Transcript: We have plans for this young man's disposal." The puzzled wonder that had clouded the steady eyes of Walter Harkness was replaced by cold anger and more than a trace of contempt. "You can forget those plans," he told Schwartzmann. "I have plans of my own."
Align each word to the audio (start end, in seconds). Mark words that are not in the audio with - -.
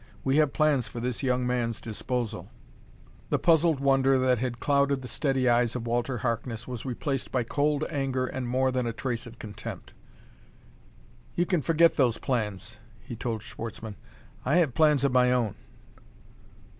We 0.23 0.37
have 0.37 0.51
plans 0.51 0.87
for 0.87 0.99
this 0.99 1.21
young 1.21 1.45
man's 1.45 1.79
disposal." 1.79 2.49
The 3.29 3.37
puzzled 3.37 3.79
wonder 3.79 4.17
that 4.17 4.39
had 4.39 4.59
clouded 4.59 5.03
the 5.03 5.07
steady 5.07 5.47
eyes 5.47 5.75
of 5.75 5.85
Walter 5.85 6.17
Harkness 6.17 6.67
was 6.67 6.85
replaced 6.85 7.31
by 7.31 7.43
cold 7.43 7.85
anger 7.87 8.25
and 8.25 8.47
more 8.47 8.71
than 8.71 8.87
a 8.87 8.93
trace 8.93 9.27
of 9.27 9.37
contempt. 9.37 9.93
"You 11.35 11.45
can 11.45 11.61
forget 11.61 11.97
those 11.97 12.17
plans," 12.17 12.77
he 12.99 13.15
told 13.15 13.43
Schwartzmann. 13.43 13.95
"I 14.43 14.55
have 14.55 14.73
plans 14.73 15.03
of 15.03 15.11
my 15.11 15.31
own." 15.31 15.53